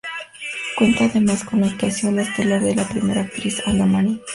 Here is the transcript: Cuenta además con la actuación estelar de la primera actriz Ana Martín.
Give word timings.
Cuenta 0.77 1.03
además 1.05 1.43
con 1.43 1.61
la 1.61 1.67
actuación 1.67 2.17
estelar 2.17 2.63
de 2.63 2.73
la 2.73 2.87
primera 2.89 3.21
actriz 3.21 3.61
Ana 3.67 3.85
Martín. 3.85 4.19